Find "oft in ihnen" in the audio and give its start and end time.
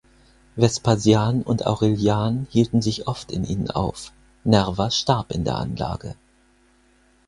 3.07-3.69